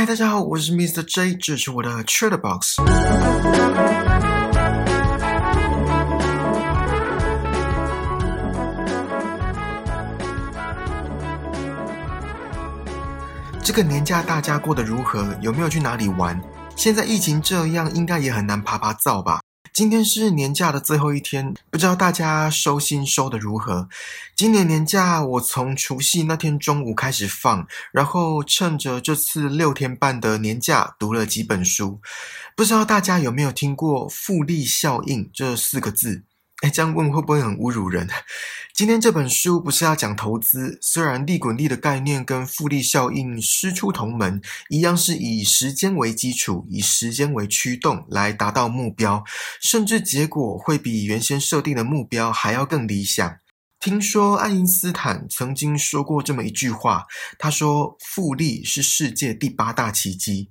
[0.00, 1.02] 嗨，大家好，我是 Mr.
[1.02, 2.76] J，这是我的 c h a t Box。
[13.62, 15.36] 这个年假大家过得如何？
[15.42, 16.40] 有没有去哪里玩？
[16.76, 19.42] 现在疫情这样，应该也很难爬爬灶吧？
[19.72, 23.88] 今天是年假的最后一天，不知道大家收心收的如何？
[24.36, 32.00] 今年年假我从除夕那天中午开始放，然后趁着这次六天半的年假读了几本书。
[32.56, 36.24] 不知道大家有没有听过“复利效应”这四个字？
[36.62, 38.06] 哎，这样问会不会很侮辱人？
[38.74, 49.24] 今天这本书不是要讲投资，虽然利滚利的概念跟复利效应师出同门，一样是以时间为基础，以时间为驱动来达到目标，
[49.62, 53.38] 甚至结果会比原先设定的目标还要更理想。
[53.78, 57.06] 听说爱因斯坦曾经说过这么一句话，
[57.38, 60.50] 他说：“复利是世界第八大奇迹。”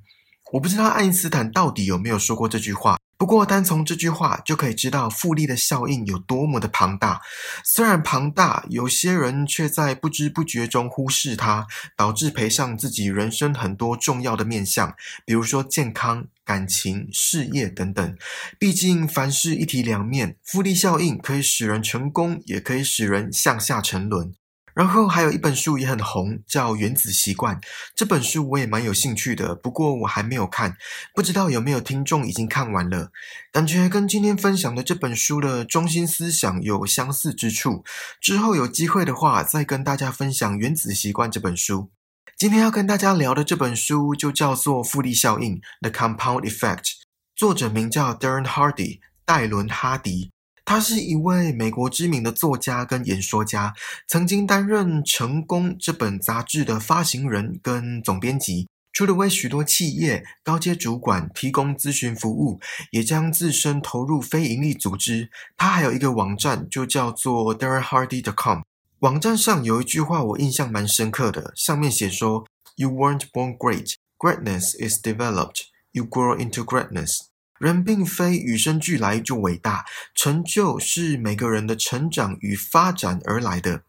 [0.54, 2.98] 我不知道爱因斯坦到底有没有说过这句话。
[3.18, 7.22] 不过，单从这句话就可以知道复利的效应有多么的庞大。
[7.66, 18.18] 虽然庞大，有些人却在不知不觉中忽视它，导致赔上自己人生很多重要的面向，比如说健康、感情、事业等等。
[18.58, 24.39] 毕竟，凡事一体两面，复利效应可以使人成功，也可以使人向下沉沦。
[24.80, 27.58] 然后还有一本书也很红，叫《原子习惯》。
[27.94, 30.78] 这本书我也蛮有兴趣的，不过我还没有看，
[31.14, 33.12] 不知道有没有听众已经看完了。
[33.52, 37.84] 感觉跟今天分享的这本书的中心思想有相似之处。
[38.22, 41.92] 之后有机会的话，再跟大家分享《原子习惯》这本书。
[42.38, 46.94] 今天要跟大家聊的这本书就叫做《复利效应》（The Compound Effect），
[47.36, 50.32] 作者名叫 Darren Hardy，戴伦·哈迪。
[50.70, 53.74] 他是一位美国知名的作家跟演说家，
[54.08, 58.68] 曾经担任《成功》这本杂志的发行人跟总编辑。
[58.94, 62.60] 除了为许多企业高阶主管提供咨询服务，
[62.92, 65.32] 也将自身投入非营利组织。
[65.58, 68.60] 他还有一个网站，就叫做 darrenhardy.com。
[69.00, 73.96] 网站上有一句话我印象蛮深刻的，上面写说：“You weren't born great.
[74.20, 75.62] Greatness is developed.
[75.94, 77.29] You grow into greatness.”
[77.60, 83.84] 人并非与生俱来就伟大，成就是每个人的成长与发展而来的。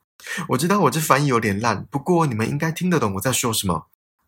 [0.49, 3.87] 我知道我这翻译有点烂，不过你们应该听得懂我在说什么。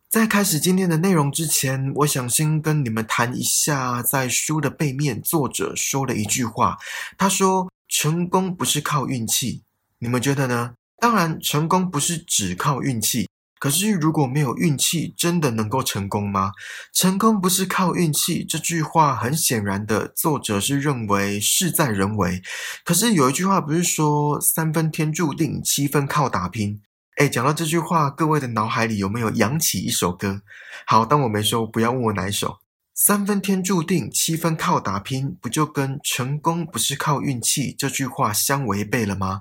[0.09, 6.77] 在开始今天的内容之前，我想先跟你们谈一下，在书的背面，作者说的一句话。
[7.17, 9.63] 他说：“成功不是靠运气。”
[9.99, 10.75] 你们觉得呢？
[10.99, 13.27] 当然，成功不是只靠运气。
[13.63, 16.51] 可是，如果没有运气，真的能够成功吗？
[16.91, 22.41] 成功不是靠运气，这句话很显然的，作者是认为事在人为。
[22.83, 26.81] 可是有一句话不是说三分天注定，七分靠打拼？
[27.15, 30.41] 哎，讲到这句话，各位的脑海里有没有扬起一首歌？
[30.85, 32.57] 好，当我没说，不要问我哪一首。
[32.93, 39.39] 三分天注定，七分靠打拼，不就跟成功不是靠运气这句话相违背了吗？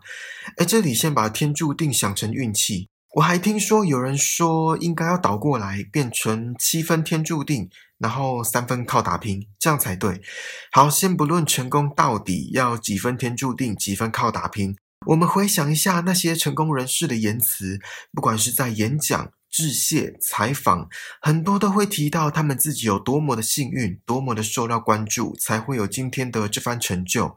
[0.58, 2.88] 哎，这里先把天注定想成运气。
[3.14, 7.68] 我还听说有人说，应该要倒过来，变成七分天注定，
[7.98, 10.22] 然后三分靠打拼，这样才对。
[10.70, 14.74] 好，先不论成功到底要几分天注定，几分靠打拼，
[15.08, 17.78] 我们回想一下那些成功人士的言辞，
[18.14, 19.30] 不管是在演讲。
[19.52, 20.88] 致谢、采访，
[21.20, 27.36] 很多都会提到他们自己有多么的幸运，多么的受到关注，才会有今天的这番成就。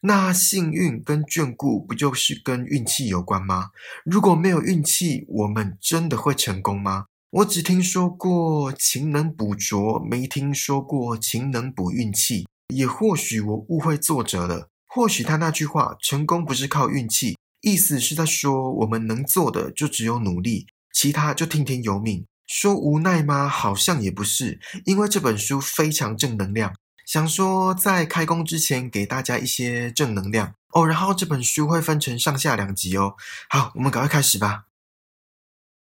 [0.00, 3.70] 那幸运跟眷顾，不就是跟运气有关吗？
[4.04, 7.06] 如果没有运气，我们真的会成功吗？
[7.30, 12.46] 我只听说过勤能补拙，没听说过勤能补运气。
[12.74, 20.66] 也或许我误会作者了，或许他那句话“成功不是靠运气”，意思是在说我们能做的就只有努力。
[21.02, 23.48] 其他就听天由命，说无奈吗？
[23.48, 26.76] 好像也不是，因为这本书非常正能量。
[27.04, 30.86] 想说在开工之前给大家一些正能量哦。
[30.86, 33.14] 然后这本书会分成上下两集哦。
[33.48, 34.66] 好，我们赶快开始吧。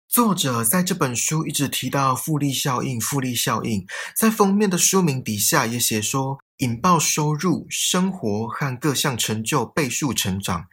[0.08, 3.86] 作者在这本书一直提到复利效应，复利效应
[4.16, 10.64] 在封面的书名底下也写说，引爆收入、生活和各项成就倍数成长。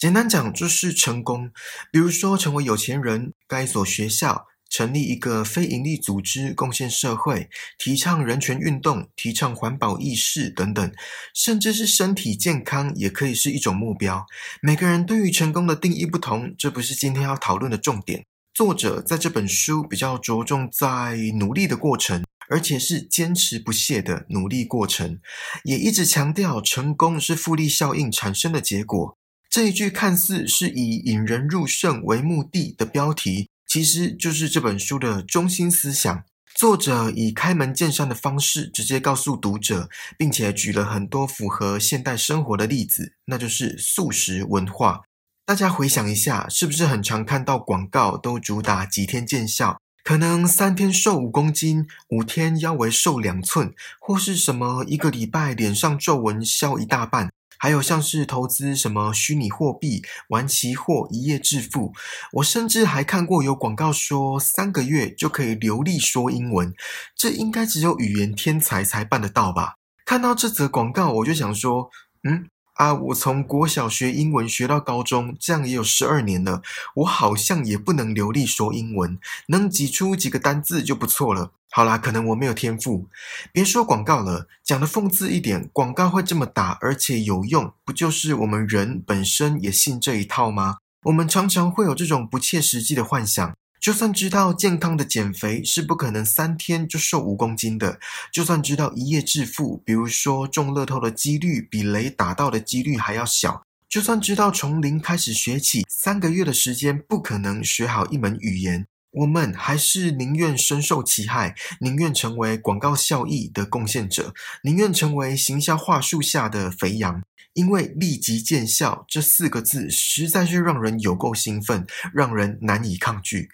[0.00, 1.50] 简单讲就是成功，
[1.92, 10.90] 比如说成为有钱人，盖一所学校，成立一个非营利组织，贡献社会，提倡人权运动，提倡环保意识等等，
[11.34, 14.24] 甚至是身体健康也可以是一种目标。
[14.62, 18.24] 每个人对于成功的定义不同，这不是今天要讨论的重点。
[18.54, 25.20] 作者在这本书比较着重在努力的过程，而且是坚持不懈的努力过程，
[25.64, 29.18] 也一直强调成功是复利效应产生的结果。
[29.50, 36.22] 这一句看似是以引人入胜为目的的标题，其实就是这本书的中心思想。
[36.54, 45.00] 作者以开门见山的方式直接告诉读者，并且举了很多符合现代生活的例子，那就是素食文化。
[45.44, 49.80] 大家回想一下，是不是很常看到广告都主打几天见效？
[50.04, 57.30] 可能三天瘦五公斤，五天腰围瘦两寸，或是什么一个礼拜脸上皱纹消一大半。
[57.60, 61.92] 还有像是投资什么虚拟货币、玩期货一夜致富，
[62.32, 66.72] 我甚至还看过有广告说三个月就可以流利说英文，
[67.14, 69.74] 这应该只有语言天才才办得到吧？
[70.06, 71.90] 看到这则广告，我就想说，
[72.24, 72.48] 嗯。
[72.80, 72.94] 啊！
[72.94, 76.62] 我从国小学英文学到高中，这样也有十二年了。
[76.94, 79.18] 我好像也不能流利说英文，
[79.48, 81.52] 能挤出几个单字就不错了。
[81.72, 83.06] 好啦，可能我没有天赋。
[83.52, 90.78] 别说广告了，讲的讽刺一点，广告会这么打，而且有用，不就是我们人本身也信这一套吗？
[91.02, 93.54] 我们常常会有这种不切实际的幻想。
[93.80, 97.98] 就算知道健康的减肥是不可能三天就瘦五公斤的，
[98.30, 117.22] 就算知道一夜致富，比如说中乐透的几率比雷打到的几率还要小，就算知道从零开始学起，三个月的时间不可能学好一门语言，我们还是宁愿深受其害，宁愿成为广告效益的贡献者，宁愿成为行销话术下的肥羊，
[117.54, 123.48] 因为立即见效这四个字实在是让人有够兴奋，让人难以抗拒。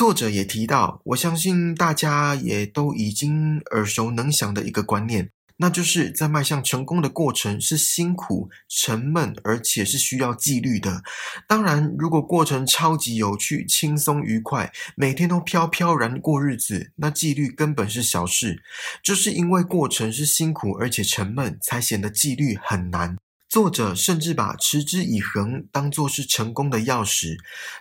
[0.00, 11.02] 作者也提到，我相信大家也都已经耳熟能详的一个观念，那就是在迈向成功的过程是辛苦、沉闷，而且是需要纪律的。
[11.46, 18.62] 当然，如果过程超级有趣、轻松愉快，每天都飘飘然过日子，那纪律根本是小事。
[19.02, 23.18] 就是因为过程是辛苦而且沉闷，才显得纪律很难。
[23.50, 27.36] 作者甚至把持之以恒当作是成功的钥匙，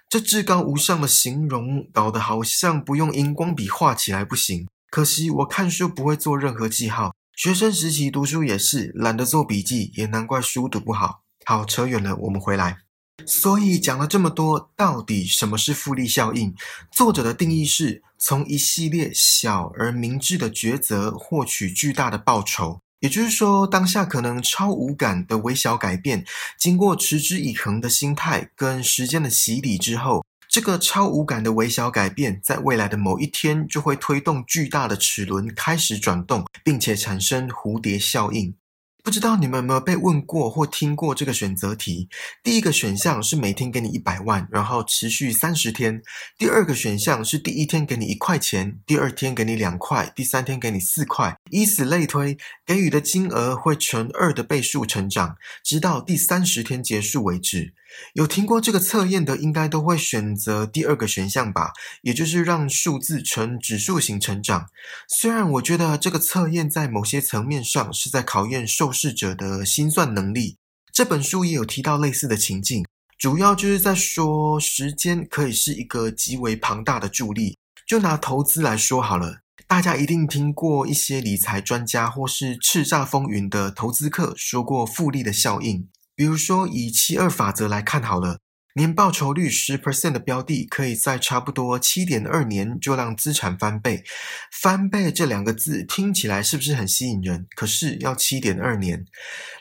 [0.09, 4.67] 这至高无上的形容搞得好像不用荧光笔画起来不行。
[4.89, 11.21] 可惜我看书不会做任何记号，学生时期读书也是懒得做笔记，也难怪书读不好。
[11.45, 12.79] 好，扯远了，我们回来。
[13.27, 16.55] 所以讲了这么多，到底什么是复利效应？
[16.91, 22.81] 作者的定义是从一系列小而明智的抉择获取巨大的报酬。
[22.99, 26.25] 也就是说，当下可能超无感的微小改变，
[26.57, 38.53] 经过持之以恒的心态跟时间的洗礼之后，这个超无感的微小改变，在未来的某一天就会推动巨大的齿轮开始转动，并且产生蝴蝶效应。
[39.01, 42.09] 不知道你们有没有被问过或听过这个选择题？
[42.43, 45.99] 第一个选项是每天给你一百万，然后持续三十天；
[46.37, 57.73] 第二个选项是第一天给你一块钱，第二天给你两块，第三天给你四块，以此类推，给予的金额会乘二的倍数成长，直到第三十天结束为止。
[58.13, 61.71] 有听过这个测验的，应该都会选择第二个选项吧，
[62.01, 64.67] 也就是让数字呈指数型成长。
[65.07, 70.57] 虽然我觉得这个测验在某些层面上是在考验受试者的心算能力，
[70.91, 72.85] 这本书也有提到类似的情境，
[73.17, 77.57] 主要就是在说时间可以是一个极为庞大的助力。
[77.87, 85.87] 就拿投资来说好了，大家一定听过一些理财专家或是叱咤风云的投资客说过复利的效应。
[86.19, 88.39] 比如说，以七二法则来看好了，
[88.75, 94.03] 年报酬率十 percent 的标的，可以在差不多七点二年就让资产翻倍。
[94.51, 97.47] 翻倍这两个字听起来是不是很吸引人？
[97.55, 99.05] 可是要七点二年。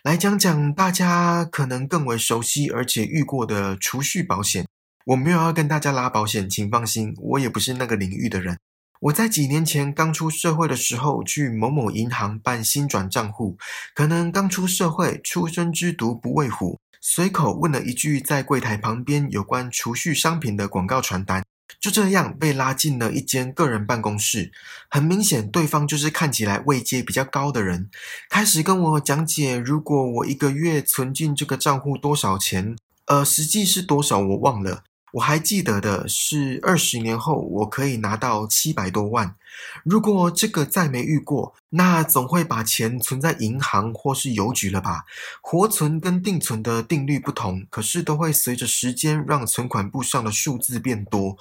[0.02, 4.66] 来讲讲大家可能更为熟悉而且遇过的储蓄保险。
[5.06, 8.58] 我没有要跟大家拉保险，请放心，我也不是那个领域的人。
[9.00, 13.56] 我在几年前刚出社会的时候，去某某银行办新转账户，
[13.94, 21.44] 可能刚出社会，初生之犊不畏虎，随口问了一句在柜台旁边有关储蓄商品的广告传单，
[21.80, 24.50] 就这样被拉进了一间个人办公室。
[24.90, 27.88] 很明显，对方就是看起来位阶比较高的人，
[28.28, 32.74] 开始跟我讲解，如果我一个月存进这个账户多少钱，
[33.06, 34.82] 呃，实际是多少我忘了。
[35.18, 39.34] 我还记得的是，二十年后我可以拿到七百多万。
[39.84, 45.04] 如果这个再没遇过，那总会把钱存在银行或是邮局了吧？
[45.40, 51.36] 活存跟定存的定律不同，可是都会随着时间让存款簿上的数字变多。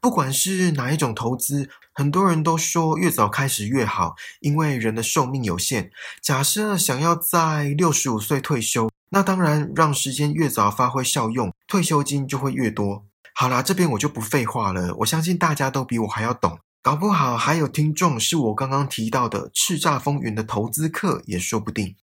[0.00, 5.90] 不管是哪一种投资，很多人都说越早开始越好，因为人的寿命有限。
[6.20, 8.90] 假设想要在六十五岁退休。
[9.10, 13.04] 那当然，让时间越早发挥效用，退休金就会越多。
[13.36, 14.94] 好啦，这边我就不废话了。
[14.98, 21.96] 我相信大家都比我还要懂，搞不好还有听众是我刚刚提到的叱咤风云的投资客也说不定。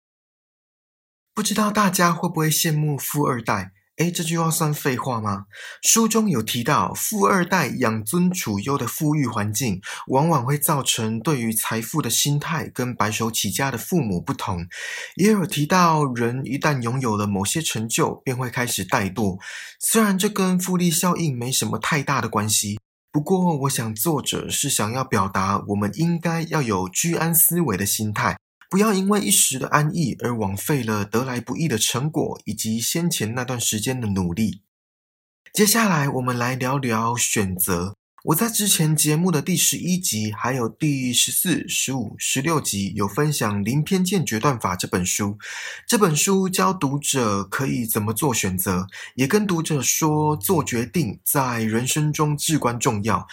[1.36, 3.72] 不知道大家会不会羡慕富二代？
[4.00, 5.48] 诶，这句话算废话吗？
[5.82, 14.66] 书中有提到，富二代养尊处优的富裕环境，往往会造成对于财富的心态跟白手起家的父母不同。
[15.18, 19.38] 也有提到，人一旦拥有了某些成就，便会开始怠惰。
[19.82, 22.80] 虽然这跟复利效应没什么太大的关系，
[23.12, 28.38] 不过我想作者是想要表达，我们应该要有居安思危的心态。
[28.70, 34.62] 不要因为一时的安逸而枉费了得来不易的成果，以及先前那段时间的努力。
[35.52, 37.96] 接下来，我们来聊聊选择。
[38.26, 45.40] 我在之前节目的第十一集，还有第十四、十五、十六集有分享《零偏见决断法》这本书。
[45.88, 48.86] 这本书教读者可以怎么做选择，
[49.16, 53.26] 也跟读者说，做决定在人生中至关重要。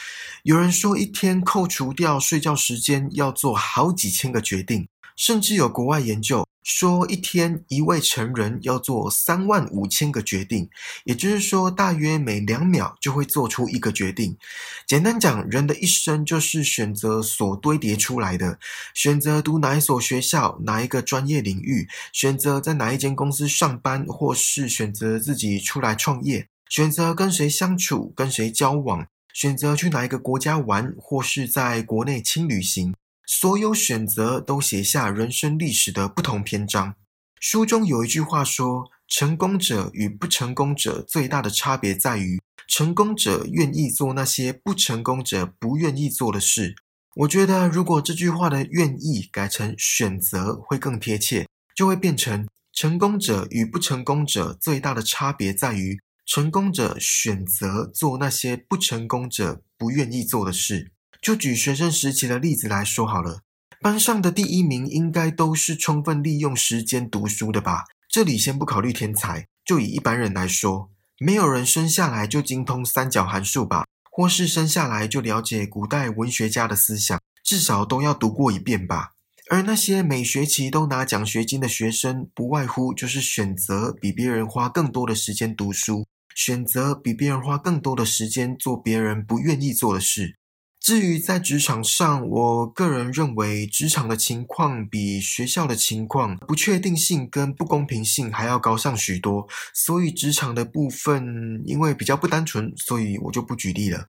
[0.45, 4.89] 有人说，一天扣除掉睡觉时间，要做好几千个决定。
[5.17, 10.69] 甚至有国外研究说，一天一位成人要做三万五千个决定，
[11.05, 14.37] 也就是说，大约每两秒就会做出一个决定。
[14.87, 18.59] 简单讲，人的一生就是选择所堆叠出来的：
[18.95, 32.93] 选择读哪一所学校、哪一个专业领域，选择在哪一间公司上班，或是选择自己出来创业，选择跟谁相处、跟谁交往，选择去哪一个国家玩，或是在国内轻旅行。
[33.27, 36.95] 所有选择都写下人生历史的不同篇章。
[37.41, 46.77] 书中有一句话说：“成功者与不成功者最大的差别在于，成功者愿意做那些不成功者不愿意做的事。”
[47.17, 60.93] 我觉得，如果这句话的“愿意”改成“选择”会更贴切，就会变成：成功者与不成功者最大的差别在于，成功者选择做那些不成功者不愿意做的事。
[61.27, 63.41] 就举学生时期的例子来说好了，
[63.81, 67.83] 班上的第一名应该都是充分利用时间读书的吧？
[68.09, 73.87] 这里先不考虑天才，就以一般人来说，没有人生下来就精通三角函数吧？
[74.09, 79.15] 或是生下来就了解古代文学家的思想，至少都要读过一遍吧？
[79.51, 86.07] 而那些每学期都拿奖学金的学生，不外乎就是选择比别人花更多的时间读书，
[86.37, 90.37] 选择比别人花更多的时间做别人不愿意做的事。
[90.87, 104.07] 至于在职场上，我个人认为职场的情况比学校的情况不确定性跟不公平性还要高上许多，所以职场的部分因为比较不单纯，所以我就不举例了。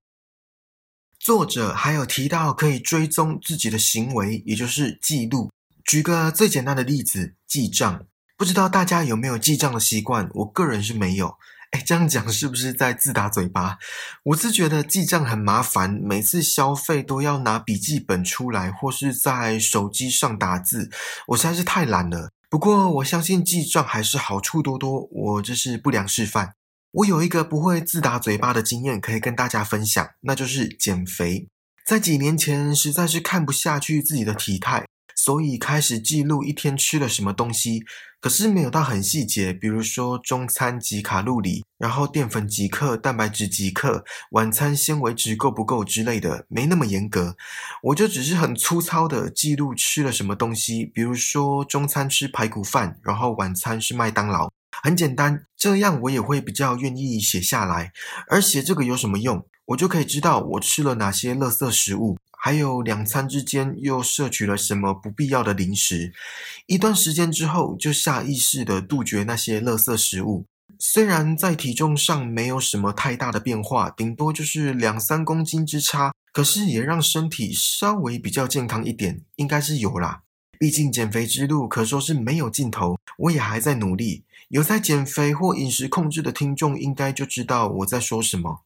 [1.20, 5.50] 作者还有提到可以追踪自己的行为，也就是记录。
[5.84, 8.06] 举个最简单的例子，记账。
[8.38, 10.30] 不知道大家有没有记账的习惯？
[10.36, 11.40] 我个人是没有。
[11.78, 13.78] 这样讲是不是在自打嘴巴？
[14.24, 20.90] 我是觉得记账很麻烦，每次消费都要拿笔记本出来，或是在手机上打字，
[21.28, 22.30] 我实在是太懒了。
[22.50, 26.54] 不过我相信记账还是好处多多，我这是不良示范。
[26.92, 31.48] 我有一个不会自打嘴巴的经验可以跟大家分享，那就是减肥。
[31.86, 34.86] 在几年前，实在是看不下去自己的体态。
[35.18, 37.84] 所以开始记录一天吃了什么东西，
[38.22, 47.36] 可是没有到很细节，比如说中餐几卡路里，然后淀粉几克，蛋白质几克，晚餐纤维值够不够之类的，没那么严格。
[47.82, 54.52] 我就只是很粗糙的记录吃了什么东西，比如说中餐吃排骨饭，然后晚餐是麦当劳，
[54.84, 57.92] 很简单，这样我也会比较愿意写下来。
[58.30, 59.44] 而写这个有什么用？
[59.66, 62.18] 我就可以知道我吃了哪些垃圾食物。
[62.48, 66.14] 还有两餐之间又摄取了什么不必要的零食？
[66.66, 70.46] 一段时间之后，就下意识的杜绝那些垃圾食物。
[70.80, 80.22] 虽然在体重上没有什么太大的变化，顶多就是两三公斤之差，可是也让身体稍微比较健康一点，应该是有啦。
[80.58, 84.24] 毕竟减肥之路可说是没有尽头，我也还在努力。
[84.48, 88.62] 有在减肥或饮食控制的听众，应该就知道我在说什么。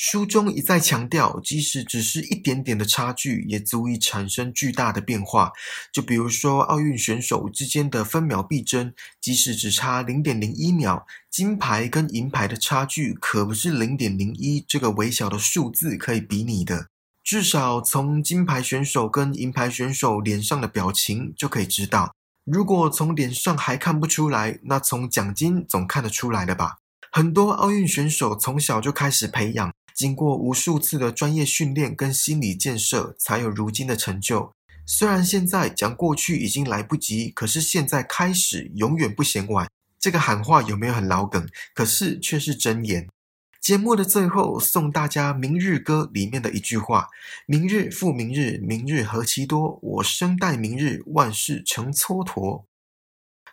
[0.00, 5.50] 书中一再强调，即使只是一点点的差距，也足以产生巨大的变化。
[5.92, 16.86] 就比如说奥运选手之间的分秒必争，即使只差零点零一秒，金牌跟银牌的差距可不是零点零一这个微小的数字可以比拟的。
[17.24, 22.14] 至少从金牌选手跟银牌选手脸上的表情就可以知道。
[22.44, 26.76] 如果从脸上还看不出来，那从奖金总看得出来了吧？
[27.10, 29.72] 很多奥运选手从小就开始培养。
[29.98, 34.52] 经过无数次的专业训练跟心理建设，才有如今的成就。
[34.86, 39.68] 虽然现在讲过去已经来不及，可是现在开始永远不嫌晚。
[39.98, 41.44] 这个喊话有没有很老梗？
[41.74, 43.08] 可是却是真言。
[43.60, 47.08] 节目的最后送大家《明日歌》里面的一句话
[47.46, 52.62] ：“明日复明日，明日何其多，我生待明日，万事成蹉跎。”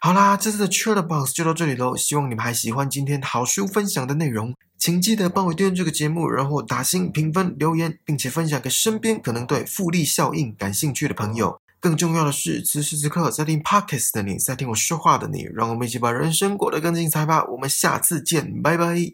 [0.06, 11.60] 好啦，这次的 c h i l l Box 就到这里喽，希望你们还喜欢今天好书分享的内容，请记得帮我订阅这个节目，然后打星评分留言，并且分享给身边可能对复利效应感兴趣的朋友。
[11.80, 17.44] 更重要的是，此时此刻在听 Podcast 的你，在听我说话的你，让我们一起把人生过得更精彩吧！
[17.46, 19.10] 我们下次见，拜拜。